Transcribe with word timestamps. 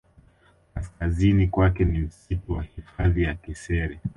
Kaskazini 0.73 1.47
kwake 1.47 1.85
ni 1.85 1.99
msitu 1.99 2.53
wa 2.53 2.63
hifadhi 2.63 3.23
ya 3.23 3.35
Kisere 3.35 3.99